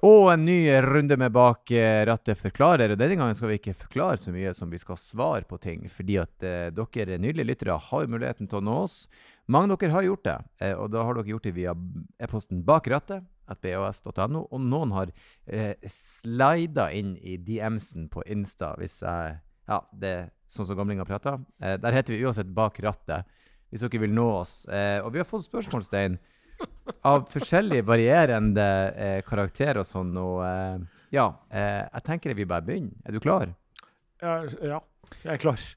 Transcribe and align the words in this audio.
Og 0.00 0.30
en 0.32 0.46
ny 0.46 0.62
runde 0.80 1.16
med 1.20 1.32
Bak 1.34 1.70
eh, 1.76 2.06
rattet 2.08 2.38
forklarer. 2.40 2.94
Og 2.94 3.00
denne 3.00 3.18
gangen 3.20 3.36
skal 3.36 3.50
vi 3.50 3.58
ikke 3.58 3.76
forklare 3.82 4.16
så 4.20 4.32
mye 4.32 4.52
som 4.56 4.70
vi 4.72 4.80
skal 4.80 4.96
svare 4.96 5.44
på 5.44 5.58
ting. 5.60 5.82
Fordi 5.92 6.16
at 6.22 6.46
eh, 6.46 6.70
dere 6.72 7.18
nydelige 7.20 7.50
lyttere 7.50 7.76
har 7.90 8.08
muligheten 8.08 8.48
til 8.48 8.62
å 8.62 8.64
nå 8.64 8.78
oss. 8.86 9.02
Mange 9.52 9.76
av 9.76 9.82
dere 9.82 9.98
har 9.98 10.06
gjort 10.06 10.24
det. 10.24 10.38
Eh, 10.64 10.72
og 10.72 10.88
da 10.94 11.04
har 11.04 11.18
dere 11.18 11.34
gjort 11.34 11.50
det 11.50 11.52
via 11.58 11.76
e-posten 12.16 12.64
bak 12.64 12.88
rattet. 12.88 13.28
bos.no, 13.50 14.46
Og 14.48 14.64
noen 14.64 14.96
har 14.96 15.12
eh, 15.44 15.76
slida 15.84 16.88
inn 16.96 17.18
i 17.20 17.36
DM-en 17.36 18.08
på 18.08 18.24
Insta 18.24 18.72
hvis 18.80 19.02
jeg 19.04 19.38
Ja, 19.70 19.84
det 19.92 20.08
er 20.08 20.30
sånn 20.48 20.66
som 20.66 20.80
gamlinger 20.80 21.04
prater. 21.04 21.44
Eh, 21.60 21.76
der 21.76 21.92
heter 21.92 22.16
vi 22.16 22.24
uansett 22.24 22.48
Bak 22.48 22.80
rattet. 22.80 23.28
Hvis 23.68 23.84
dere 23.84 24.00
vil 24.00 24.16
nå 24.16 24.30
oss. 24.40 24.64
Eh, 24.64 25.04
og 25.04 25.12
vi 25.12 25.20
har 25.20 25.28
fått 25.28 25.44
spørsmål, 25.44 25.84
Stein 25.84 26.16
av 27.06 27.26
forskjellig 27.32 27.82
varierende 27.88 28.68
eh, 28.94 29.18
karakter 29.26 29.80
og 29.80 29.88
sånn. 29.88 30.12
Og 30.20 30.42
eh, 30.46 30.78
ja, 31.16 31.28
eh, 31.50 31.82
jeg 31.86 32.06
tenker 32.06 32.36
vi 32.38 32.48
bare 32.48 32.66
begynner. 32.66 32.96
Er 33.04 33.16
du 33.16 33.22
klar? 33.22 33.52
Ja, 34.20 34.40
ja, 34.60 34.82
jeg 35.22 35.36
er 35.36 35.40
klar. 35.40 35.70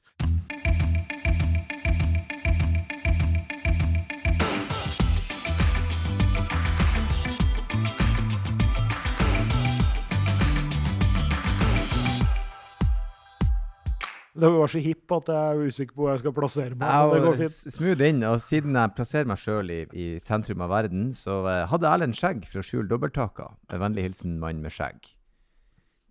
Det 14.34 14.48
var 14.50 14.70
så 14.70 14.80
hipp 14.82 15.12
at 15.14 15.28
jeg 15.30 15.38
er 15.38 15.68
usikker 15.70 15.94
på 15.94 16.02
hvor 16.02 16.10
jeg 16.10 16.20
skal 16.24 16.32
plassere 16.34 16.74
meg. 16.74 16.82
men 16.82 17.12
det 17.14 17.22
går 17.22 17.36
fint. 17.38 17.74
smooth 17.76 18.02
inn, 18.08 18.24
og 18.26 18.40
siden 18.42 18.74
jeg 18.80 18.94
plasserer 18.96 19.28
meg 19.30 19.38
sjøl 19.38 19.70
i, 19.70 19.80
i 19.94 20.06
sentrum 20.22 20.64
av 20.66 20.72
verden, 20.74 21.04
så 21.14 21.36
eh, 21.46 21.60
hadde 21.70 21.86
Erlend 21.86 22.18
skjegg 22.18 22.42
for 22.50 22.58
å 22.58 22.66
skjule 22.66 22.90
dobbelttaka. 22.90 23.52
Med 23.70 23.84
vennlig 23.84 24.08
hilsen 24.08 24.34
mann 24.42 24.64
med 24.64 24.74
skjegg. 24.74 25.12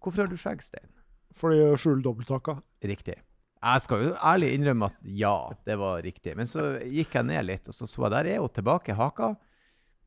Hvorfor 0.04 0.24
har 0.24 0.32
du 0.32 0.40
skjegg, 0.40 0.64
Stein? 0.64 0.88
Fordi 1.36 1.60
å 1.68 1.76
skjule 1.80 2.04
dobbelttaka. 2.06 2.62
Riktig. 2.88 3.18
Jeg 3.64 3.84
skal 3.84 4.08
jo 4.08 4.16
ærlig 4.32 4.54
innrømme 4.56 4.88
at 4.92 4.98
ja, 5.20 5.36
det 5.68 5.78
var 5.80 6.02
riktig. 6.04 6.38
Men 6.40 6.48
så 6.52 6.74
gikk 6.80 7.16
jeg 7.20 7.28
ned 7.28 7.48
litt, 7.48 7.68
og 7.68 7.76
så 7.76 7.88
så 7.88 8.08
jeg 8.08 8.16
der 8.16 8.34
er 8.34 8.42
hun 8.44 8.56
tilbake 8.56 8.96
haka. 9.00 9.34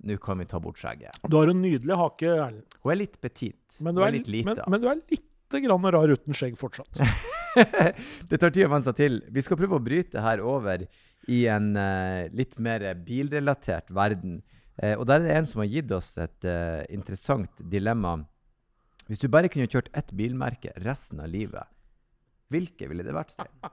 Nå 0.09 0.17
kan 0.21 0.41
vi 0.41 0.49
ta 0.49 0.61
bort 0.61 0.81
skjegget. 0.81 1.21
Du 1.25 1.37
har 1.39 1.53
en 1.53 1.61
nydelig 1.65 1.97
hake, 2.01 2.33
Erlend. 2.33 2.77
Hun 2.81 2.93
er 2.93 3.01
litt 3.05 3.21
petit. 3.21 3.81
Men 3.81 3.97
du 3.97 4.03
er, 4.03 4.11
er 4.11 4.19
litt 4.19 4.29
lita. 4.33 4.57
men, 4.65 4.77
men 4.77 4.85
du 4.85 4.93
er 4.93 5.01
lite 5.13 5.63
grann 5.65 5.93
rar 5.97 6.13
uten 6.17 6.37
skjegg 6.37 6.57
fortsatt. 6.61 7.01
det 8.31 8.39
tar 8.41 8.53
tid 8.53 8.67
å 8.67 8.71
venne 8.73 8.87
seg 8.87 8.99
til. 8.99 9.21
Vi 9.33 9.45
skal 9.45 9.59
prøve 9.61 9.79
å 9.79 9.83
bryte 9.83 10.23
her 10.25 10.43
over 10.45 10.87
i 11.33 11.43
en 11.51 11.73
uh, 11.79 12.27
litt 12.37 12.57
mer 12.63 12.85
bilrelatert 13.07 13.91
verden. 13.95 14.41
Uh, 14.77 14.95
og 14.99 15.07
der 15.09 15.23
er 15.23 15.27
det 15.27 15.39
en 15.41 15.49
som 15.49 15.63
har 15.65 15.71
gitt 15.73 15.93
oss 15.97 16.15
et 16.23 16.49
uh, 16.49 16.85
interessant 16.93 17.65
dilemma. 17.73 18.19
Hvis 19.07 19.23
du 19.23 19.31
bare 19.31 19.51
kunne 19.53 19.71
kjørt 19.71 19.93
ett 19.97 20.13
bilmerke 20.19 20.75
resten 20.85 21.23
av 21.23 21.31
livet, 21.31 21.67
hvilke 22.53 22.89
ville 22.91 23.07
det 23.07 23.15
vært? 23.17 23.35
Stein? 23.35 23.53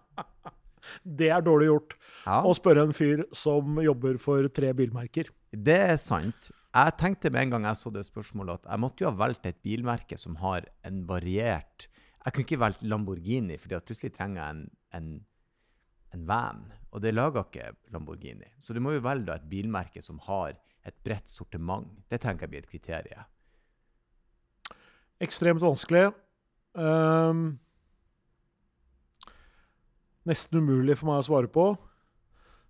Det 1.03 1.29
er 1.31 1.39
dårlig 1.39 1.69
gjort 1.69 1.93
Ja, 2.25 2.41
å 2.43 2.51
spørre 2.57 2.81
en 2.83 2.91
fyr 2.91 3.21
som 3.31 3.77
jobber 3.79 4.17
for 4.19 4.49
tre 4.51 4.73
bilmerker. 4.75 5.29
det 5.55 5.77
er 5.93 5.95
sant. 5.95 6.49
Jeg 6.73 6.95
tenkte 6.99 7.29
med 7.31 7.45
en 7.45 7.53
gang 7.53 7.67
jeg 7.69 7.79
så 7.79 7.91
det 7.93 8.03
spørsmålet, 8.03 8.59
at 8.59 8.71
jeg 8.71 8.81
måtte 8.83 9.05
jo 9.05 9.11
ha 9.11 9.15
valgt 9.15 9.45
et 9.45 9.61
bilmerke 9.63 10.17
som 10.19 10.35
har 10.41 10.65
en 10.83 11.03
variert 11.07 11.87
Jeg 12.23 12.33
kunne 12.33 12.45
ikke 12.47 12.61
valgt 12.61 12.83
Lamborghini, 12.87 13.57
fordi 13.59 13.75
at 13.75 13.85
plutselig 13.87 14.13
trenger 14.15 14.39
jeg 14.39 14.55
en, 14.55 14.63
en, 14.95 15.07
en 16.15 16.27
van. 16.27 16.61
Og 16.93 17.01
det 17.03 17.13
lager 17.13 17.43
ikke 17.43 17.71
Lamborghini. 17.91 18.47
Så 18.59 18.75
du 18.75 18.79
må 18.83 18.95
jo 18.95 19.03
velge 19.03 19.35
et 19.35 19.49
bilmerke 19.51 20.03
som 20.05 20.21
har 20.27 20.55
et 20.87 20.95
bredt 21.03 21.31
sortiment. 21.31 21.89
Det 22.11 22.21
tenker 22.23 22.45
jeg 22.45 22.53
blir 22.53 22.63
et 22.63 22.71
kriterium. 22.71 23.27
Ekstremt 25.23 25.63
vanskelig. 25.63 26.11
Um, 26.73 27.59
nesten 30.27 30.63
umulig 30.63 30.97
for 30.99 31.11
meg 31.11 31.21
å 31.21 31.27
svare 31.27 31.51
på. 31.51 31.73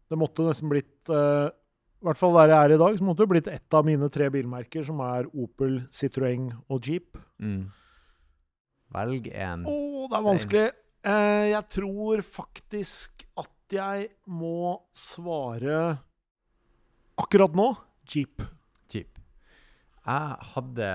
Det 0.09 0.19
måtte 0.19 0.45
nesten 0.45 0.69
blitt 0.69 1.09
uh, 1.09 1.47
I 1.47 2.09
hvert 2.09 2.19
fall 2.19 2.35
der 2.35 2.51
jeg 2.51 2.57
er 2.59 2.75
i 2.75 2.81
dag, 2.81 2.97
så 3.00 3.07
måtte 3.07 3.23
det 3.23 3.31
blitt 3.31 3.50
ett 3.53 3.77
av 3.77 3.88
mine 3.88 4.09
tre 4.13 4.27
bilmerker, 4.33 4.83
som 4.85 5.00
er 5.06 5.29
Opel, 5.31 5.79
Citroën 5.94 6.50
og 6.67 6.89
Jeep. 6.89 7.17
Mm. 7.41 7.72
Velg 8.93 9.29
en. 9.33 9.65
Å, 9.69 9.75
det 10.09 10.17
er 10.17 10.25
vanskelig. 10.27 10.65
Eh, 11.03 11.45
jeg 11.51 11.67
tror 11.75 12.21
faktisk 12.23 13.25
at 13.41 13.75
jeg 13.75 14.09
må 14.29 14.77
svare 14.95 15.97
akkurat 17.19 17.55
nå 17.57 17.71
Jeep. 18.09 18.43
Jeep. 18.91 19.19
Jeg 20.03 20.37
hadde 20.53 20.87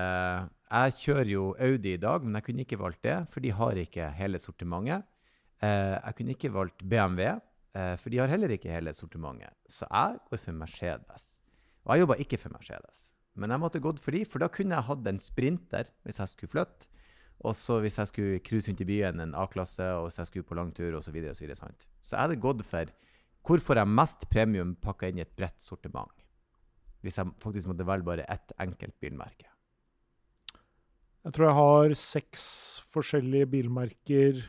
Jeg 0.69 0.95
kjører 1.01 1.29
jo 1.33 1.43
Audi 1.57 1.93
i 1.95 2.01
dag, 2.01 2.25
men 2.25 2.37
jeg 2.37 2.45
kunne 2.47 2.65
ikke 2.65 2.79
valgt 2.81 3.03
det, 3.05 3.17
for 3.33 3.41
de 3.41 3.53
har 3.57 3.79
ikke 3.81 4.11
hele 4.17 4.41
sortimentet. 4.41 5.07
Eh, 5.65 5.95
jeg 5.97 6.17
kunne 6.17 6.35
ikke 6.35 6.53
valgt 6.53 6.83
BMW, 6.85 7.25
eh, 7.73 7.95
for 7.97 8.13
de 8.13 8.21
har 8.21 8.29
heller 8.29 8.53
ikke 8.53 8.71
hele 8.71 8.93
sortimentet. 8.93 9.53
Så 9.67 9.87
jeg 9.89 10.21
går 10.29 10.43
for 10.45 10.59
Mercedes. 10.61 11.25
Og 11.83 11.95
jeg 11.95 12.05
jobba 12.05 12.19
ikke 12.21 12.37
for 12.37 12.53
Mercedes, 12.53 13.09
men 13.33 13.49
jeg 13.49 13.61
måtte 13.63 13.81
gått 13.81 13.99
for 14.03 14.13
de, 14.13 14.21
for 14.29 14.43
da 14.43 14.49
kunne 14.53 14.77
jeg 14.77 14.87
hatt 14.91 15.09
en 15.09 15.19
sprinter 15.19 15.89
hvis 16.05 16.21
jeg 16.21 16.33
skulle 16.35 16.53
flytte. 16.53 16.89
Og 17.47 17.55
så 17.55 17.77
hvis 17.79 17.95
jeg 17.97 18.07
skulle 18.11 18.39
cruise 18.43 18.67
rundt 18.67 18.81
i 18.83 18.87
byen, 18.89 19.19
en 19.23 19.35
A-klasse, 19.39 19.85
og 19.95 20.09
hvis 20.09 20.17
jeg 20.19 20.27
skulle 20.27 20.43
på 20.49 20.55
langtur 20.59 20.97
osv. 20.97 21.05
Så, 21.07 21.11
videre, 21.15 21.31
og 21.31 21.37
så, 21.39 21.43
videre, 21.45 21.55
sant? 21.55 21.85
så 22.01 22.15
jeg 22.17 22.21
hadde 22.25 22.41
gått 22.43 22.65
for 22.67 22.91
hvor 23.47 23.61
får 23.63 23.79
jeg 23.79 23.87
mest 23.95 24.25
premium 24.29 24.73
pakka 24.83 25.07
inn 25.09 25.17
i 25.21 25.23
et 25.23 25.31
bredt 25.39 25.61
sortiment. 25.63 26.11
Hvis 27.01 27.15
jeg 27.17 27.31
faktisk 27.39 27.69
måtte 27.71 27.85
velge 27.87 28.03
bare 28.05 28.25
ett 28.29 28.51
enkelt 28.59 28.97
bilmerke. 28.99 29.47
Jeg 31.23 31.33
tror 31.35 31.45
jeg 31.47 31.55
har 31.55 31.95
seks 31.99 32.43
forskjellige 32.91 33.47
bilmerker 33.55 34.43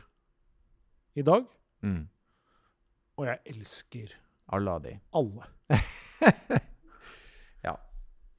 i 1.15 1.23
dag, 1.27 1.47
Mm. 1.81 2.03
og 3.17 3.25
jeg 3.25 3.39
elsker 3.55 4.11
Alle 4.53 4.71
av 4.75 4.83
de. 4.83 4.99
alle. 5.15 5.47
Ja. 7.63 7.75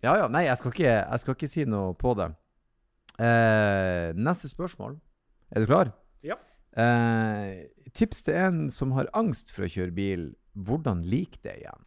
Ja 0.03 0.17
ja, 0.19 0.29
nei, 0.29 0.45
jeg 0.47 0.59
skal 0.59 0.73
ikke, 0.75 0.93
jeg 0.93 1.21
skal 1.23 1.35
ikke 1.37 1.49
si 1.51 1.65
noe 1.69 1.95
på 1.99 2.15
det. 2.19 2.29
Eh, 3.23 4.13
neste 4.19 4.49
spørsmål. 4.51 4.97
Er 5.55 5.61
du 5.63 5.67
klar? 5.71 5.93
Ja. 6.27 6.37
Eh, 6.75 7.69
tips 7.95 8.23
til 8.27 8.35
en 8.41 8.63
som 8.73 8.93
har 8.97 9.11
angst 9.15 9.53
for 9.55 9.67
å 9.67 9.71
kjøre 9.71 9.95
bil. 9.95 10.31
Hvordan 10.57 11.03
lik 11.09 11.39
det 11.45 11.59
igjen? 11.63 11.85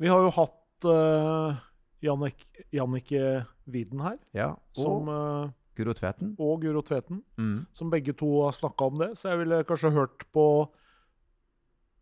Vi 0.00 0.08
har 0.08 0.20
jo 0.24 0.30
hatt 0.32 0.86
uh, 0.88 1.56
Jannik, 2.02 2.46
Jannike 2.72 3.46
Widen 3.68 4.00
her, 4.00 4.18
Ja. 4.34 4.54
som, 4.72 5.08
Og 5.08 5.46
eh, 5.48 5.50
Guro 5.76 5.92
Tveten. 5.94 6.34
og 6.38 6.60
Guro 6.62 6.80
Tveten, 6.82 7.22
Mm. 7.38 7.66
som 7.72 7.90
begge 7.90 8.14
to 8.16 8.42
har 8.44 8.52
snakka 8.52 8.86
om 8.86 8.98
det. 8.98 9.10
Så 9.18 9.28
jeg 9.30 9.38
ville 9.42 9.64
kanskje 9.64 9.90
hørt 9.92 10.24
på 10.32 10.46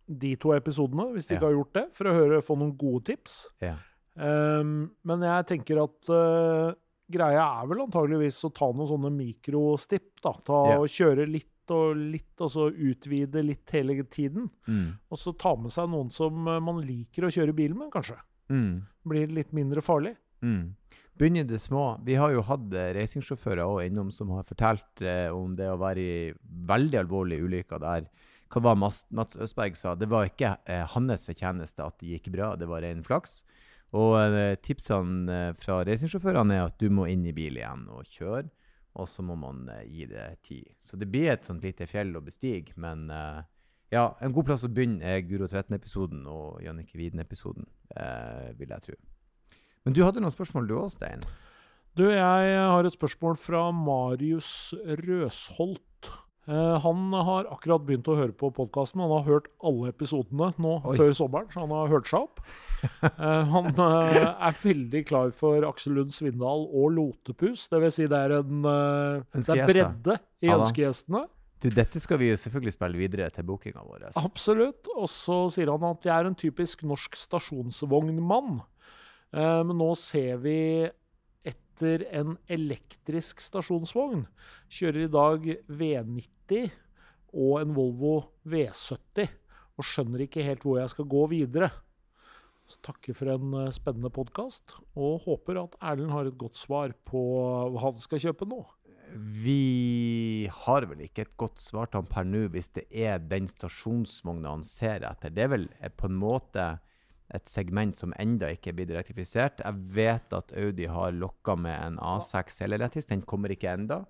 de 0.09 0.37
to 0.37 0.55
episodene, 0.57 1.13
hvis 1.13 1.27
de 1.29 1.35
Ja. 1.35 1.41
ikke 1.41 1.47
har 1.47 1.57
gjort 1.59 1.73
det, 1.75 1.87
for 1.95 2.05
å 2.05 2.15
høre, 2.15 2.43
få 2.43 2.57
noen 2.57 2.77
gode 2.79 3.05
tips. 3.05 3.49
Ja. 3.61 3.77
Um, 4.17 4.91
men 5.05 5.21
jeg 5.21 5.47
tenker 5.47 5.83
at 5.85 6.09
uh, 6.11 6.73
greia 7.11 7.45
er 7.61 7.69
vel 7.71 7.85
antageligvis 7.85 8.41
å 8.47 8.53
ta 8.55 8.69
noen 8.73 8.91
sånne 8.91 9.13
mikrostipp. 9.15 10.11
da. 10.23 10.35
Ta 10.45 10.59
yeah. 10.71 10.83
og 10.83 10.93
Kjøre 10.93 11.29
litt 11.29 11.55
og 11.75 11.99
litt, 12.01 12.33
og 12.41 12.49
så 12.49 12.71
utvide 12.73 13.43
litt 13.45 13.69
hele 13.77 13.99
tiden. 14.09 14.47
Mm. 14.65 14.97
Og 15.13 15.21
så 15.21 15.35
ta 15.37 15.53
med 15.61 15.75
seg 15.75 15.91
noen 15.93 16.09
som 16.15 16.49
uh, 16.49 16.57
man 16.65 16.81
liker 16.81 17.27
å 17.29 17.33
kjøre 17.33 17.53
bil 17.57 17.75
med, 17.77 17.91
kanskje. 17.93 18.17
Mm. 18.49 18.87
Blir 19.09 19.35
litt 19.37 19.53
mindre 19.57 19.85
farlig. 19.85 20.15
Mm. 20.41 20.73
Begynne 21.19 21.43
i 21.43 21.49
det 21.51 21.59
små. 21.59 21.99
Vi 22.07 22.15
har 22.15 22.31
jo 22.31 22.45
hatt 22.47 22.73
eh, 22.73 22.93
racingsjåfører 22.95 23.65
også 23.65 23.89
innom 23.89 24.13
som 24.15 24.31
har 24.37 24.47
fortalt 24.47 25.03
eh, 25.03 25.27
om 25.35 25.57
det 25.59 25.67
å 25.67 25.79
være 25.81 26.01
i 26.01 26.19
veldig 26.71 27.01
alvorlige 27.01 27.45
ulykker 27.45 27.83
der 27.83 28.07
hva 28.49 28.63
var 28.65 28.79
Mats, 28.81 29.03
Mats 29.13 29.37
Østberg 29.37 29.77
sa, 29.77 29.93
det 29.99 30.09
var 30.09 30.29
ikke 30.29 30.55
eh, 30.65 30.85
hans 30.95 31.27
fortjeneste 31.29 31.85
at 31.85 31.99
det 32.01 32.15
gikk 32.15 32.31
bra, 32.33 32.55
det 32.57 32.69
var 32.71 32.81
ren 32.85 33.03
flaks. 33.05 33.43
Og 33.97 34.19
eh, 34.21 34.57
tipsene 34.61 35.33
eh, 35.33 35.55
fra 35.57 35.81
racingsjåførene 35.87 36.59
er 36.59 36.67
at 36.67 36.77
du 36.81 36.91
må 36.93 37.07
inn 37.09 37.25
i 37.29 37.35
bil 37.37 37.57
igjen 37.57 37.87
og 37.93 38.09
kjøre, 38.13 38.49
og 39.01 39.09
så 39.09 39.25
må 39.25 39.39
man 39.41 39.65
eh, 39.73 39.87
gi 39.89 40.09
det 40.11 40.27
tid. 40.45 40.67
Så 40.85 41.01
det 41.01 41.09
blir 41.09 41.33
et 41.33 41.49
sånt 41.49 41.65
lite 41.65 41.89
fjell 41.89 42.13
å 42.19 42.25
bestige, 42.25 42.77
men 42.77 43.09
ja, 43.89 44.11
en 44.21 44.35
god 44.37 44.51
plass 44.51 44.67
å 44.67 44.69
begynne 44.69 45.01
er 45.01 45.23
Guro 45.25 45.49
Tvetten-episoden 45.49 46.27
og 46.29 46.59
Jannicke 46.61 46.99
Widen-episoden, 47.01 47.65
vil 48.59 48.75
jeg 48.75 48.85
tro. 48.85 48.97
Men 49.87 49.95
du 49.97 50.03
hadde 50.05 50.21
noen 50.21 50.35
spørsmål 50.35 50.69
du 50.69 50.75
òg, 50.77 50.91
Stein? 50.93 51.25
Du, 51.97 52.05
jeg 52.13 52.19
har 52.53 52.85
et 52.85 52.93
spørsmål 52.93 53.39
fra 53.41 53.71
Marius 53.73 54.75
Røsholt. 54.85 56.11
Eh, 56.49 56.81
han 56.81 57.13
har 57.13 57.49
akkurat 57.53 57.85
begynt 57.85 58.09
å 58.09 58.17
høre 58.17 58.33
på 58.33 58.49
podkasten. 58.57 59.03
Han 59.05 59.13
har 59.13 59.27
hørt 59.27 59.51
alle 59.61 59.91
episodene 59.93 60.49
nå 60.57 60.79
Oi. 60.81 60.95
før 60.97 61.11
sommeren, 61.17 61.51
så 61.53 61.67
han 61.67 61.75
har 61.77 61.91
hørt 61.93 62.09
seg 62.09 62.25
opp. 62.25 62.41
Eh, 63.05 63.51
han 63.53 63.69
eh, 63.85 64.21
er 64.49 64.61
veldig 64.63 65.03
klar 65.11 65.35
for 65.37 65.67
Aksel 65.69 65.99
Lund 65.99 66.15
Svindal 66.15 66.65
og 66.67 66.95
Lotepus. 66.97 67.67
Det 67.69 67.83
vil 67.85 67.93
si 67.93 68.07
det 68.09 68.23
er 68.29 68.39
en 68.39 68.65
det 68.65 69.59
er 69.59 69.69
bredde 69.69 70.17
i 70.41 70.55
ønskegjestene. 70.55 71.27
Du, 71.59 71.67
dette 71.75 72.01
skal 72.01 72.21
vi 72.21 72.31
jo 72.31 72.39
selvfølgelig 72.39 72.77
spille 72.77 73.01
videre 73.01 73.29
til 73.35 73.45
bookinga 73.45 73.83
vår. 73.83 74.09
Absolutt. 74.23 74.89
Og 74.95 75.11
så 75.11 75.43
sier 75.53 75.73
han 75.75 75.85
at 75.91 76.07
jeg 76.07 76.15
er 76.15 76.31
en 76.31 76.39
typisk 76.39 76.87
norsk 76.87 77.19
stasjonsvognmann. 77.19 78.61
Men 79.35 79.75
nå 79.77 79.91
ser 79.99 80.39
vi 80.41 80.61
etter 81.79 82.05
en 82.11 82.37
elektrisk 82.51 83.41
stasjonsvogn. 83.43 84.27
Kjører 84.69 85.05
i 85.05 85.11
dag 85.13 85.45
V90 85.71 86.73
og 87.39 87.61
en 87.61 87.75
Volvo 87.77 88.15
V70, 88.49 89.29
og 89.79 89.87
skjønner 89.87 90.25
ikke 90.25 90.47
helt 90.47 90.65
hvor 90.67 90.81
jeg 90.81 90.91
skal 90.91 91.07
gå 91.07 91.27
videre. 91.31 91.71
Så 92.69 92.81
takker 92.85 93.17
for 93.17 93.31
en 93.33 93.55
eh, 93.63 93.71
spennende 93.73 94.11
podkast, 94.13 94.75
og 94.99 95.23
håper 95.25 95.63
at 95.63 95.79
Erlend 95.81 96.13
har 96.13 96.29
et 96.29 96.41
godt 96.41 96.59
svar 96.59 96.93
på 97.09 97.23
hva 97.73 97.85
han 97.87 97.97
skal 97.97 98.27
kjøpe 98.27 98.49
nå. 98.49 98.61
Vi 99.15 100.49
har 100.53 100.85
vel 100.91 101.07
ikke 101.07 101.25
et 101.25 101.39
godt 101.41 101.63
svar 101.63 101.89
til 101.89 102.03
han 102.03 102.11
per 102.11 102.27
nå, 102.29 102.43
hvis 102.53 102.75
det 102.75 102.85
er 102.93 103.23
den 103.23 103.49
stasjonsvogna 103.49 104.53
han 104.59 104.67
ser 104.67 105.07
etter. 105.09 105.33
Det 105.33 105.47
er 105.47 105.55
vel 105.55 105.71
eh, 105.79 105.95
på 105.95 106.11
en 106.11 106.19
måte 106.19 106.75
et 107.35 107.51
segment 107.51 107.97
som 107.99 108.15
enda 108.21 108.49
ikke 108.53 108.73
er 108.73 108.77
blitt 108.79 108.93
elektrifisert. 108.95 109.61
Jeg 109.65 109.89
vet 109.97 110.37
at 110.37 110.53
Audi 110.57 110.87
har 110.89 111.17
lokka 111.17 111.57
med 111.61 111.77
en 111.77 111.99
A6 112.01 112.63
helelektrisk. 112.65 113.11
Den 113.11 113.25
kommer 113.29 113.53
ikke 113.53 113.73
enda. 113.73 114.03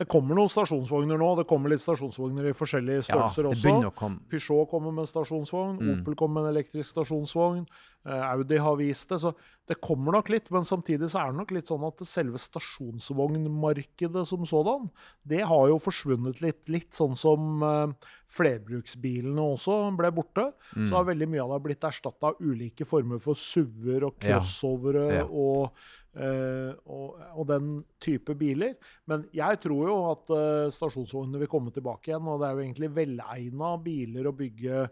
Det 0.00 0.06
kommer 0.10 0.34
noen 0.34 0.48
stasjonsvogner 0.50 1.18
nå. 1.20 1.28
Det 1.38 1.44
kommer 1.46 1.70
litt 1.70 1.82
stasjonsvogner 1.82 2.48
i 2.48 2.54
forskjellige 2.56 3.04
størrelser 3.06 3.44
ja, 3.44 3.50
også. 3.52 3.90
komme. 3.98 4.22
Peugeot 4.32 4.70
kommer 4.70 4.94
med 4.94 5.04
en 5.04 5.10
stasjonsvogn. 5.10 5.76
Mm. 5.78 5.90
Opel 6.00 6.16
kommer 6.18 6.40
med 6.40 6.48
en 6.48 6.54
elektrisk 6.56 6.88
stasjonsvogn. 6.94 7.66
Eh, 8.08 8.24
Audi 8.32 8.58
har 8.58 8.78
vist 8.80 9.12
det. 9.12 9.20
Så 9.22 9.34
det 9.68 9.76
kommer 9.84 10.16
nok 10.16 10.32
litt. 10.32 10.48
Men 10.50 10.66
samtidig 10.66 11.10
så 11.12 11.20
er 11.22 11.30
det 11.30 11.38
nok 11.42 11.54
litt 11.54 11.70
sånn 11.70 11.84
at 11.86 12.02
selve 12.08 12.40
stasjonsvognmarkedet 12.40 14.24
som 14.28 14.46
sådan, 14.48 14.88
det 15.28 15.44
har 15.46 15.68
jo 15.70 15.78
forsvunnet 15.82 16.42
litt. 16.42 16.64
Litt 16.72 16.96
sånn 16.98 17.14
som 17.18 17.62
eh, 17.62 18.12
flerbruksbilene 18.32 19.44
også 19.54 19.78
ble 19.98 20.10
borte. 20.16 20.48
Mm. 20.74 20.86
Så 20.88 20.98
har 20.98 21.08
veldig 21.12 21.30
mye 21.36 21.44
av 21.44 21.54
det 21.56 21.62
blitt 21.68 21.86
erstatta 21.88 22.32
av 22.32 22.40
ulike 22.42 22.88
former 22.88 23.22
for 23.22 23.38
SUV-er 23.38 24.08
og 24.08 24.18
crossovere 24.22 25.08
Ja. 25.12 25.22
Ja. 25.22 25.26
og 25.28 25.76
Eh, 26.12 26.72
og, 26.92 27.20
og 27.40 27.46
den 27.48 27.68
type 28.02 28.34
biler. 28.36 28.74
Men 29.08 29.24
jeg 29.32 29.60
tror 29.62 29.86
jo 29.88 29.94
at 30.10 30.32
uh, 30.34 30.72
stasjonsvognene 30.72 31.40
vil 31.40 31.48
komme 31.50 31.72
tilbake 31.72 32.10
igjen. 32.12 32.26
Og 32.28 32.42
det 32.42 32.48
er 32.50 32.58
jo 32.58 32.66
egentlig 32.66 32.90
velegna 32.98 33.70
biler 33.80 34.28
å 34.28 34.34
bygge 34.36 34.82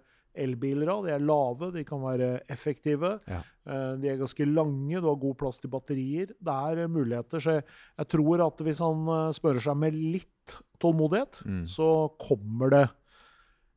elbiler 0.40 0.88
av. 0.92 1.04
De 1.04 1.12
er 1.12 1.24
lave, 1.26 1.68
de 1.74 1.82
kan 1.84 2.00
være 2.04 2.30
effektive. 2.48 3.16
Ja. 3.28 3.42
Uh, 3.66 3.92
de 4.00 4.12
er 4.12 4.20
ganske 4.22 4.46
lange, 4.48 4.96
du 5.02 5.08
har 5.10 5.18
god 5.20 5.36
plass 5.42 5.60
til 5.60 5.72
batterier. 5.74 6.32
Det 6.40 6.56
er 6.70 6.88
muligheter. 6.88 7.42
Så 7.42 7.58
jeg, 7.58 7.66
jeg 8.00 8.10
tror 8.16 8.46
at 8.46 8.64
hvis 8.64 8.80
han 8.86 9.04
uh, 9.10 9.28
spørrer 9.36 9.66
seg 9.68 9.80
med 9.82 9.98
litt 10.00 10.56
tålmodighet, 10.80 11.42
Mm. 11.44 11.64
så 11.68 11.86
kommer 12.20 12.70
det 12.72 12.86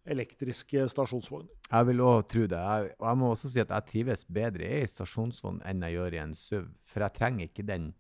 elektriske 0.04 0.86
stasjonsvogn. 0.92 1.48
Jeg 1.70 1.90
vil 1.90 2.04
òg 2.04 2.24
tro 2.32 2.46
det. 2.50 2.60
Jeg, 2.60 2.94
og 3.00 3.08
jeg 3.08 3.20
må 3.22 3.34
også 3.34 3.52
si 3.52 3.62
at 3.64 3.72
jeg 3.72 3.90
trives 3.90 4.26
bedre 4.28 4.70
i 4.82 4.88
stasjonsvogn 4.90 5.62
enn 5.68 5.86
jeg 5.88 5.98
gjør 5.98 6.18
i 6.18 6.24
en 6.24 6.34
SUV. 6.38 6.72
For 6.92 7.06
jeg 7.06 7.18
trenger 7.20 7.50
ikke 7.50 7.68
den 7.68 7.92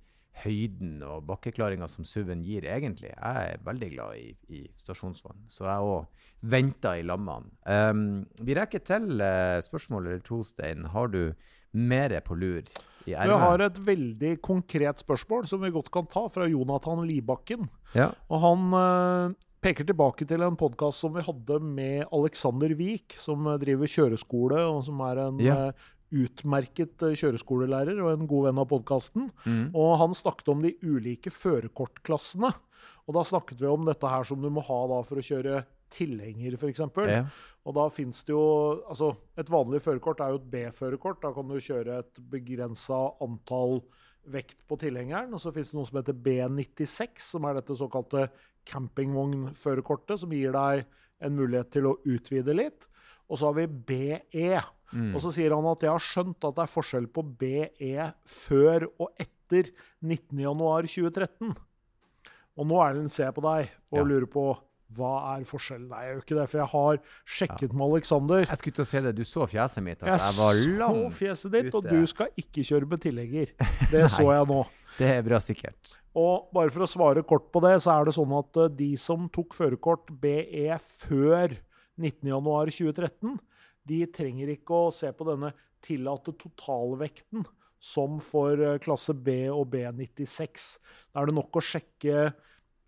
høyden 0.44 0.98
og 1.06 1.28
bakkeklaringa 1.30 1.88
som 1.92 2.06
SUV-en 2.08 2.42
gir, 2.46 2.66
egentlig. 2.66 3.12
Jeg 3.14 3.50
er 3.54 3.66
veldig 3.66 3.90
glad 3.94 4.18
i, 4.18 4.32
i 4.50 4.64
stasjonsvogn, 4.82 5.46
så 5.54 5.68
jeg 5.70 5.90
òg 5.92 6.24
venter 6.54 7.00
i 7.00 7.06
lammene. 7.06 7.54
Um, 7.70 8.24
vi 8.42 8.58
rekker 8.58 8.82
til 8.84 9.22
uh, 9.22 9.62
spørsmål 9.64 10.10
eller 10.10 10.24
to, 10.26 10.42
Stein. 10.48 10.90
Har 10.94 11.14
du 11.14 11.36
mer 11.74 12.14
på 12.26 12.36
lur 12.38 12.66
i 13.06 13.14
Jeg 13.14 13.38
har 13.40 13.62
et 13.66 13.80
veldig 13.86 14.36
konkret 14.46 15.02
spørsmål 15.02 15.48
som 15.50 15.62
vi 15.64 15.74
godt 15.74 15.92
kan 15.94 16.08
ta, 16.10 16.28
fra 16.32 16.48
Jonathan 16.50 17.06
Libakken. 17.08 17.68
Ja. 17.98 18.12
Og 18.30 18.40
han 18.44 18.76
eh, 18.80 19.34
peker 19.64 19.88
tilbake 19.88 20.26
til 20.28 20.44
en 20.44 20.58
podkast 20.60 21.04
som 21.04 21.14
vi 21.16 21.24
hadde 21.24 21.60
med 21.64 22.06
Alexander 22.14 22.74
Wiik, 22.78 23.16
som 23.20 23.46
driver 23.62 23.90
kjøreskole, 23.90 24.60
og 24.70 24.84
som 24.88 25.00
er 25.08 25.22
en 25.28 25.40
Ja. 25.40 25.68
eh, 25.68 25.74
utmerket 26.14 27.02
eh, 27.02 27.16
kjøreskolelærer 27.18 27.98
og 28.04 28.12
en 28.20 28.28
god 28.28 28.46
venn 28.50 28.60
av 28.60 28.68
podkasten. 28.70 29.32
Mm. 29.46 29.72
Og 29.74 29.98
han 29.98 30.14
snakket 30.14 30.48
om 30.50 30.62
de 30.62 30.76
ulike 30.84 31.32
førerkortklassene. 31.32 32.54
Og 33.08 33.16
da 33.16 33.24
snakket 33.24 33.60
vi 33.60 33.68
om 33.68 33.86
dette 33.86 34.08
her 34.08 34.24
som 34.24 34.42
du 34.42 34.50
må 34.50 34.62
ha 34.64 34.88
da 34.88 35.02
for 35.04 35.18
å 35.18 35.24
kjøre 35.26 35.66
tilhenger, 35.90 36.54
f.eks. 36.58 36.80
Ja. 37.08 37.26
Og 37.66 37.76
da 37.76 37.88
fins 37.90 38.24
det 38.26 38.34
jo 38.34 38.84
Altså, 38.90 39.16
et 39.38 39.48
vanlig 39.50 39.82
førerkort 39.82 40.20
er 40.22 40.30
jo 40.34 40.40
et 40.42 40.50
B-førerkort. 40.52 41.22
Da 41.22 41.32
kan 41.34 41.48
du 41.48 41.56
kjøre 41.60 42.00
et 42.00 42.20
begrensa 42.30 43.14
antall 43.22 43.82
vekt 44.32 44.60
på 44.70 44.78
tilhengeren. 44.80 45.34
Og 45.36 45.42
så 45.42 45.52
finnes 45.54 45.72
det 45.74 45.78
noe 45.78 45.90
som 45.90 46.00
heter 46.00 46.16
B96, 46.26 47.24
som 47.34 47.46
er 47.50 47.60
dette 47.60 47.76
såkalte 47.80 48.28
campingvognførerkortet, 48.70 50.20
som 50.22 50.32
gir 50.34 50.54
deg 50.56 50.86
en 51.24 51.36
mulighet 51.38 51.72
til 51.76 51.90
å 51.90 51.98
utvide 52.10 52.56
litt. 52.56 52.88
Og 53.30 53.40
så 53.40 53.50
har 53.50 53.58
vi 53.58 53.68
BE. 53.68 54.62
Mm. 54.94 55.14
Og 55.16 55.22
så 55.24 55.32
sier 55.34 55.54
han 55.56 55.66
at 55.72 55.84
jeg 55.86 55.92
har 55.94 56.04
skjønt 56.04 56.46
at 56.46 56.58
det 56.58 56.64
er 56.66 56.74
forskjell 56.74 57.08
på 57.16 57.24
BE 57.40 58.10
før 58.30 58.88
og 59.02 59.10
etter 59.22 59.72
19.1.2013. 60.04 61.54
Og 62.54 62.68
nå 62.70 62.82
Erlend, 62.86 63.10
ser 63.10 63.30
jeg 63.32 63.38
på 63.40 63.46
deg 63.48 63.72
og 63.92 63.98
Ja. 63.98 64.04
lurer 64.06 64.28
på 64.30 64.46
hva 64.98 65.14
er 65.34 65.48
forskjellen? 65.48 65.88
Nei, 65.92 66.04
jeg 66.06 66.14
gjør 66.14 66.22
ikke 66.24 66.38
det, 66.38 66.46
for 66.52 66.62
jeg 66.62 66.72
har 66.74 67.02
sjekket 67.38 67.74
med 67.74 67.86
Aleksander. 67.88 68.46
Jeg 68.46 68.62
skulle 68.62 68.78
til 68.78 68.86
å 68.86 68.90
si 68.90 69.02
det. 69.06 69.16
Du 69.18 69.24
så 69.28 69.48
fjeset 69.50 69.86
mitt, 69.86 70.06
Jeg 70.06 70.22
jeg 70.24 70.38
var 70.38 70.62
så 70.62 71.10
fjeset 71.18 71.56
ditt, 71.58 71.74
og 71.74 71.90
du 71.90 72.08
skal 72.10 72.44
ikke 72.44 72.66
kjøre 72.70 72.90
med 72.94 73.04
tilhenger. 73.04 73.54
Det 73.94 74.06
så 74.12 74.30
jeg 74.30 74.50
nå. 74.50 74.62
Det 74.98 75.10
er 75.10 75.26
bra 75.26 75.40
sikkert. 75.42 75.96
Og 76.20 76.50
bare 76.54 76.70
for 76.74 76.86
å 76.86 76.90
svare 76.90 77.24
kort 77.26 77.48
på 77.54 77.62
det, 77.66 77.80
så 77.82 77.96
er 77.96 78.06
det 78.06 78.14
sånn 78.14 78.34
at 78.38 78.60
eh, 78.62 78.74
de 78.78 78.92
som 79.02 79.26
tok 79.34 79.56
førerkort 79.58 80.12
BE 80.22 80.78
før 80.78 81.56
19.1.2013, 81.98 83.40
de 83.90 84.00
trenger 84.14 84.54
ikke 84.54 84.86
å 84.86 84.94
se 84.94 85.10
på 85.16 85.26
denne 85.28 85.52
tillatte 85.84 86.36
totalvekten 86.40 87.48
som 87.84 88.20
for 88.24 88.62
eh, 88.62 88.80
klasse 88.84 89.16
B 89.18 89.48
og 89.52 89.68
B96. 89.74 90.68
Da 91.12 91.24
er 91.24 91.32
det 91.32 91.38
nok 91.40 91.60
å 91.60 91.66
sjekke 91.66 92.30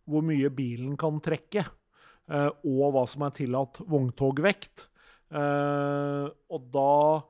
hvor 0.05 0.21
mye 0.25 0.51
bilen 0.53 0.93
kan 1.01 1.17
trekke, 1.23 1.65
og 2.29 2.87
hva 2.95 3.05
som 3.09 3.25
er 3.27 3.33
tillatt 3.37 3.81
vogntogvekt. 3.85 4.87
Eh, 5.35 6.25
Og 6.49 6.69
da 6.73 7.23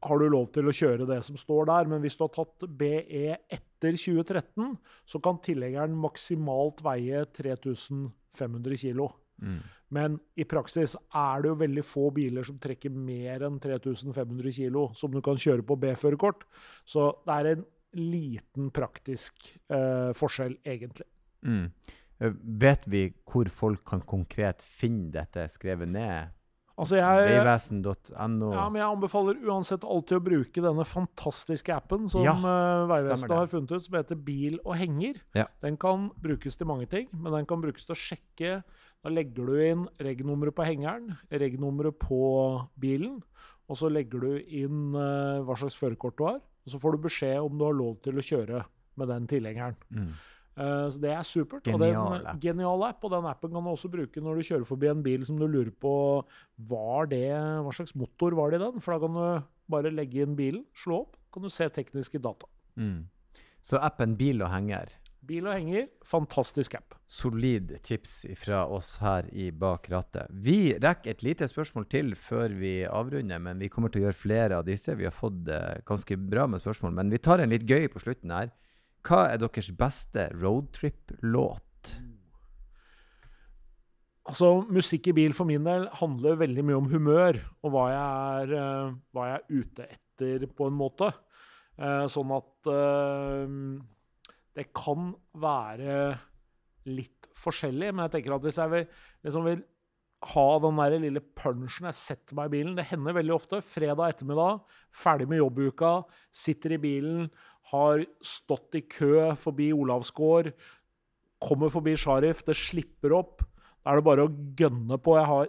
har 0.00 0.20
du 0.20 0.28
lov 0.32 0.48
til 0.54 0.68
å 0.68 0.74
kjøre 0.74 1.06
det 1.08 1.20
som 1.26 1.36
står 1.36 1.66
der, 1.68 1.88
men 1.90 2.00
hvis 2.00 2.16
du 2.16 2.24
har 2.24 2.32
tatt 2.32 2.64
BE 2.78 3.36
etter 3.52 3.98
2013, 4.00 4.78
så 5.04 5.20
kan 5.20 5.40
tilhengeren 5.44 5.96
maksimalt 5.96 6.80
veie 6.84 7.26
3500 7.36 8.80
kilo. 8.80 9.10
Mm. 9.40 9.60
Men 9.96 10.16
i 10.38 10.46
praksis 10.48 10.94
er 11.16 11.42
det 11.42 11.50
jo 11.50 11.58
veldig 11.60 11.84
få 11.84 12.06
biler 12.16 12.46
som 12.46 12.58
trekker 12.62 12.92
mer 12.94 13.44
enn 13.48 13.58
3500 13.60 14.56
kilo, 14.56 14.88
som 14.96 15.12
du 15.12 15.20
kan 15.24 15.40
kjøre 15.40 15.66
på 15.66 15.76
B-førerkort. 15.80 16.46
Så 16.88 17.10
det 17.26 17.36
er 17.36 17.50
en 17.54 17.64
liten 17.98 18.70
praktisk 18.72 19.50
eh, 19.72 20.12
forskjell, 20.16 20.60
egentlig. 20.64 21.08
Mm. 21.44 21.66
Eh, 22.20 22.34
Vet 22.60 22.86
vi 22.90 23.06
hvor 23.28 23.48
folk 23.52 23.84
kan 23.88 24.04
konkret 24.06 24.62
finne 24.62 25.10
dette 25.14 25.48
skrevet 25.52 25.90
ned? 25.90 26.36
Altså, 26.80 26.96
Vegvesen.no? 26.96 28.50
ja, 28.54 28.62
men 28.72 28.80
jeg 28.80 28.86
anbefaler 28.88 29.40
uansett 29.44 29.82
alltid 29.84 30.16
å 30.16 30.22
bruke 30.24 30.62
denne 30.64 30.86
fantastiske 30.88 31.74
appen 31.74 32.06
som 32.08 32.24
Ja, 32.24 32.32
eh, 32.32 32.84
Vegvesenet 32.88 33.34
har 33.36 33.50
funnet 33.52 33.74
ut, 33.74 33.84
som 33.84 33.98
heter 33.98 34.16
Bil 34.16 34.56
og 34.64 34.78
henger. 34.80 35.20
Ja. 35.36 35.44
Den 35.60 35.76
kan 35.80 36.08
brukes 36.24 36.56
til 36.56 36.70
mange 36.70 36.88
ting, 36.88 37.10
men 37.12 37.36
den 37.36 37.48
kan 37.50 37.60
brukes 37.60 37.84
til 37.84 37.96
å 37.96 38.00
sjekke. 38.00 38.62
Da 39.04 39.12
legger 39.12 39.48
du 39.48 39.60
inn 39.60 39.84
reg-nummeret 40.00 40.56
på 40.56 40.64
hengeren, 40.64 41.18
reg-nummeret 41.32 42.00
på 42.00 42.22
bilen, 42.80 43.20
og 43.68 43.76
så 43.76 43.92
legger 43.92 44.24
du 44.24 44.32
inn 44.40 44.96
eh, 44.96 45.44
hva 45.44 45.56
slags 45.60 45.76
førerkort 45.76 46.16
du 46.16 46.24
har. 46.30 46.40
Og 46.64 46.72
så 46.72 46.80
får 46.80 46.96
du 46.96 47.04
beskjed 47.08 47.38
om 47.44 47.60
du 47.60 47.64
har 47.68 47.76
lov 47.76 48.00
til 48.04 48.16
å 48.16 48.24
kjøre 48.24 48.64
med 49.00 49.08
den 49.12 49.28
tilhengeren. 49.28 49.76
Mm. 49.92 50.12
Eh, 50.56 50.86
så 50.90 51.02
det 51.02 51.12
er 51.14 51.26
supert. 51.26 51.64
Genial 51.66 52.00
og 52.00 52.16
den, 52.16 52.26
app. 52.32 52.40
genial 52.42 52.86
app. 52.88 53.04
Og 53.06 53.14
den 53.14 53.28
appen 53.30 53.54
kan 53.54 53.66
du 53.66 53.72
også 53.72 53.92
bruke 53.92 54.24
når 54.24 54.40
du 54.40 54.48
kjører 54.50 54.68
forbi 54.68 54.90
en 54.90 55.04
bil 55.04 55.26
som 55.28 55.38
du 55.40 55.46
lurer 55.46 55.72
på 55.72 55.94
var 56.70 57.10
det, 57.12 57.28
hva 57.64 57.74
slags 57.76 57.96
motor 57.98 58.36
var 58.38 58.52
det 58.52 58.60
i 58.60 58.64
den. 58.66 58.80
For 58.84 58.96
da 58.96 59.02
kan 59.04 59.18
du 59.18 59.50
bare 59.70 59.94
legge 59.94 60.24
inn 60.24 60.36
bilen, 60.38 60.66
slå 60.74 61.04
opp, 61.04 61.20
kan 61.32 61.46
du 61.46 61.52
se 61.52 61.68
tekniske 61.70 62.20
data. 62.22 62.50
Mm. 62.80 63.06
Så 63.62 63.78
appen 63.78 64.16
Bil 64.18 64.42
og 64.42 64.50
henger. 64.52 64.96
Bil 65.30 65.44
og 65.46 65.52
henger, 65.52 65.84
fantastisk 66.08 66.74
app. 66.78 66.94
Solid 67.10 67.74
tips 67.84 68.22
fra 68.40 68.62
oss 68.72 68.94
her 69.02 69.28
i 69.36 69.50
Bak 69.52 69.90
rattet. 69.92 70.30
Vi 70.32 70.72
rekker 70.80 71.12
et 71.12 71.24
lite 71.26 71.48
spørsmål 71.50 71.86
til 71.92 72.14
før 72.18 72.54
vi 72.56 72.72
avrunder, 72.88 73.42
men 73.42 73.60
vi 73.60 73.68
kommer 73.70 73.92
til 73.92 74.00
å 74.00 74.08
gjøre 74.08 74.16
flere 74.16 74.58
av 74.58 74.64
disse. 74.66 74.96
Vi 74.96 75.06
har 75.06 75.14
fått 75.14 75.50
eh, 75.52 75.82
ganske 75.86 76.16
bra 76.16 76.48
med 76.50 76.64
spørsmål, 76.64 76.96
men 76.96 77.12
vi 77.12 77.20
tar 77.22 77.44
en 77.44 77.52
litt 77.52 77.68
gøy 77.68 77.90
på 77.92 78.02
slutten 78.02 78.32
her. 78.32 78.50
Hva 79.06 79.24
er 79.30 79.40
deres 79.40 79.70
beste 79.76 80.28
roadtrip-låt? 80.36 81.94
Altså, 84.30 84.50
Musikk 84.70 85.08
i 85.10 85.14
bil 85.16 85.32
for 85.34 85.48
min 85.48 85.64
del 85.66 85.88
handler 85.98 86.38
veldig 86.38 86.64
mye 86.66 86.78
om 86.78 86.90
humør 86.92 87.40
og 87.64 87.72
hva 87.74 87.86
jeg 87.90 88.42
er, 88.42 88.52
eh, 88.60 88.92
hva 89.10 89.26
jeg 89.30 89.38
er 89.38 89.62
ute 89.64 89.86
etter, 89.88 90.44
på 90.52 90.68
en 90.68 90.76
måte. 90.76 91.08
Eh, 91.80 92.04
sånn 92.12 92.30
at 92.36 92.68
eh, 92.68 93.54
det 94.58 94.66
kan 94.76 95.14
være 95.40 95.96
litt 96.92 97.30
forskjellig, 97.40 97.90
men 97.94 98.04
jeg 98.04 98.18
tenker 98.18 98.36
at 98.36 98.44
hvis 98.44 98.60
jeg 98.60 98.72
vil, 98.74 98.86
liksom 99.24 99.48
vil 99.48 99.64
ha 100.20 100.48
den 100.60 100.76
der 100.76 100.98
lille 101.00 101.22
punchen 101.38 101.86
jeg 101.88 101.96
setter 101.96 102.36
meg 102.36 102.50
i 102.50 102.58
bilen. 102.58 102.74
Det 102.76 102.88
hender 102.90 103.16
veldig 103.16 103.34
ofte. 103.36 103.62
Fredag 103.64 104.16
ettermiddag, 104.16 104.60
ferdig 104.92 105.28
med 105.30 105.40
jobbuka, 105.40 105.92
sitter 106.32 106.76
i 106.76 106.80
bilen, 106.82 107.30
har 107.72 108.04
stått 108.24 108.76
i 108.76 108.82
kø 108.90 109.30
forbi 109.40 109.70
Olavsgård, 109.72 110.50
kommer 111.40 111.72
forbi 111.72 111.94
Sharif, 111.96 112.42
det 112.44 112.56
slipper 112.58 113.14
opp. 113.16 113.46
Da 113.80 113.94
er 113.94 114.00
det 114.00 114.06
bare 114.10 114.26
å 114.26 114.34
gønne 114.58 114.98
på. 115.00 115.16
Jeg 115.16 115.28
har 115.30 115.48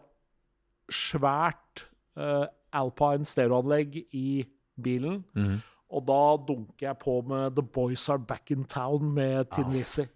svært 0.91 1.85
uh, 2.19 2.47
Alpine 2.71 3.27
stereoanlegg 3.27 3.97
i 4.15 4.45
bilen. 4.81 5.19
Mm. 5.35 5.59
Og 5.91 6.05
da 6.07 6.21
dunker 6.47 6.87
jeg 6.87 6.99
på 7.01 7.17
med 7.27 7.57
The 7.57 7.65
Boys 7.75 8.07
Are 8.09 8.21
Back 8.23 8.53
in 8.55 8.63
Town 8.63 9.11
med 9.11 9.51
Tin 9.51 9.67
Ah, 9.67 9.73
Lizzie. 9.75 10.07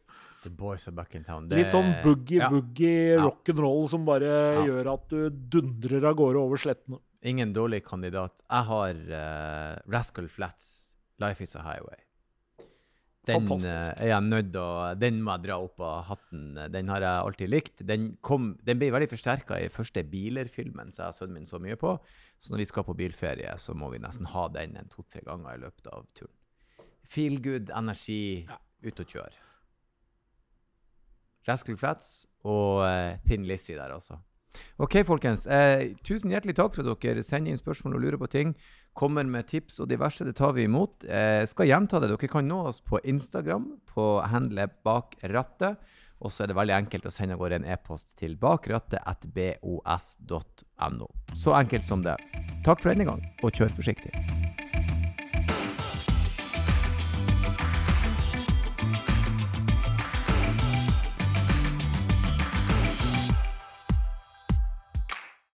The 0.45 0.53
boys 0.53 0.87
are 0.87 0.93
back 0.93 1.15
in 1.17 1.25
town. 1.25 1.49
Litt 1.49 1.73
sånn 1.73 1.89
ja. 1.89 1.99
boogie-woogie 2.05 3.15
Ja. 3.15 3.23
rock'n'roll 3.25 3.87
som 3.89 4.05
bare 4.05 4.61
gjør 4.67 4.93
at 4.93 5.09
du 5.09 5.29
dundrer 5.55 6.05
av 6.05 6.17
gårde 6.19 6.41
over 6.41 6.61
slettene. 6.61 7.01
Ingen 7.25 7.53
dårlig 7.55 7.81
kandidat. 7.87 8.37
Jeg 8.45 8.67
har 8.69 8.99
uh, 9.09 9.79
Rascal 9.89 10.27
Flats, 10.29 10.93
'Life 11.17 11.41
Is 11.41 11.55
A 11.57 11.63
Highway'. 11.65 12.05
Den 13.25 13.47
eh, 13.49 13.87
er 13.97 14.09
jeg 14.11 14.25
nødt 14.27 14.57
å 14.59 14.67
Den 15.01 15.17
må 15.25 15.33
jeg 15.33 15.47
dra 15.47 15.57
opp 15.63 15.81
av 15.81 16.03
hatten. 16.11 16.59
Den 16.69 16.91
har 16.93 17.01
jeg 17.01 17.23
alltid 17.23 17.49
likt. 17.49 17.81
Den, 17.89 18.11
kom, 18.21 18.51
den 18.61 18.77
ble 18.77 18.91
veldig 18.93 19.09
forsterka 19.09 19.57
i 19.61 19.71
første 19.73 20.03
Biler-filmen, 20.05 20.93
som 20.93 21.07
jeg 21.07 21.15
og 21.15 21.17
sønnen 21.17 21.39
min 21.39 21.49
så 21.49 21.59
mye 21.63 21.77
på. 21.79 21.95
Så 22.37 22.53
når 22.53 22.61
vi 22.61 22.67
skal 22.69 22.85
på 22.85 22.97
bilferie, 22.97 23.55
så 23.57 23.73
må 23.73 23.89
vi 23.93 24.01
nesten 24.03 24.29
ha 24.29 24.45
den 24.53 24.77
en 24.77 24.91
to-tre 24.93 25.23
ganger 25.25 25.57
i 25.57 25.63
løpet 25.65 25.89
av 25.89 26.05
turen. 26.13 26.35
Feel 27.09 27.39
good, 27.41 27.73
energi, 27.73 28.45
ut 28.85 29.01
og 29.01 29.17
kjøre. 29.17 29.41
Rascal 31.47 31.77
Flats 31.79 32.25
og 32.45 32.85
uh, 32.85 33.17
Thin 33.27 33.45
Lizzie 33.47 33.77
der 33.77 33.93
også. 33.95 34.17
Ok, 34.77 35.05
folkens. 35.07 35.47
Eh, 35.47 35.95
tusen 36.05 36.31
hjertelig 36.31 36.55
takk 36.57 36.75
for 36.75 36.87
at 36.87 37.01
dere 37.03 37.23
sender 37.25 37.51
inn 37.51 37.59
spørsmål 37.59 37.95
og 37.97 38.01
lurer 38.05 38.19
på 38.21 38.31
ting. 38.31 38.49
Kommer 38.95 39.23
med 39.27 39.47
tips 39.51 39.79
og 39.83 39.89
diverse. 39.91 40.27
Det 40.27 40.35
tar 40.37 40.51
vi 40.55 40.61
imot. 40.67 40.93
Eh, 41.03 41.43
skal 41.49 41.69
gjenta 41.71 41.95
det. 41.99 42.09
Dere 42.13 42.31
kan 42.31 42.47
nå 42.47 42.59
oss 42.69 42.79
på 42.79 42.95
Instagram 43.03 43.65
på 43.91 44.03
handlet 44.31 44.71
bak 44.87 45.07
rattet. 45.23 45.75
Og 46.23 46.29
så 46.31 46.43
er 46.43 46.47
det 46.49 46.57
veldig 46.57 46.77
enkelt 46.77 47.07
å 47.09 47.11
sende 47.11 47.33
av 47.35 47.39
gårde 47.41 47.57
en 47.59 47.71
e-post 47.75 48.07
til 48.19 48.33
bakrattet.bos.no. 48.39 51.07
Så 51.35 51.49
enkelt 51.59 51.85
som 51.85 52.01
det. 52.05 52.17
Takk 52.63 52.79
for 52.81 52.89
denne 52.93 53.05
gang, 53.11 53.21
og 53.43 53.49
kjør 53.51 53.71
forsiktig. 53.75 54.11